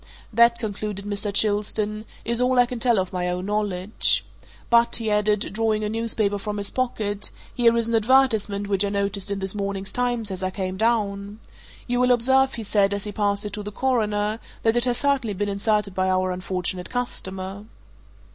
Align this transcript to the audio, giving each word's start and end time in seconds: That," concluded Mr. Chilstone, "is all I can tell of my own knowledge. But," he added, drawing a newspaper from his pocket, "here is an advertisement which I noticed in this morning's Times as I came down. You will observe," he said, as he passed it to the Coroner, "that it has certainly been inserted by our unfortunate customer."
That," 0.33 0.57
concluded 0.57 1.05
Mr. 1.05 1.31
Chilstone, 1.31 2.05
"is 2.25 2.41
all 2.41 2.57
I 2.57 2.65
can 2.65 2.79
tell 2.79 2.97
of 2.97 3.13
my 3.13 3.29
own 3.29 3.45
knowledge. 3.45 4.25
But," 4.71 4.95
he 4.95 5.11
added, 5.11 5.51
drawing 5.53 5.83
a 5.83 5.89
newspaper 5.89 6.39
from 6.39 6.57
his 6.57 6.71
pocket, 6.71 7.29
"here 7.53 7.77
is 7.77 7.87
an 7.87 7.93
advertisement 7.93 8.65
which 8.65 8.83
I 8.83 8.89
noticed 8.89 9.29
in 9.29 9.37
this 9.37 9.53
morning's 9.53 9.91
Times 9.91 10.31
as 10.31 10.41
I 10.41 10.49
came 10.49 10.75
down. 10.75 11.39
You 11.85 11.99
will 11.99 12.11
observe," 12.11 12.55
he 12.55 12.63
said, 12.63 12.95
as 12.95 13.03
he 13.03 13.11
passed 13.11 13.45
it 13.45 13.53
to 13.53 13.61
the 13.61 13.71
Coroner, 13.71 14.39
"that 14.63 14.75
it 14.75 14.85
has 14.85 14.97
certainly 14.97 15.35
been 15.35 15.49
inserted 15.49 15.93
by 15.93 16.09
our 16.09 16.31
unfortunate 16.31 16.89
customer." 16.89 17.65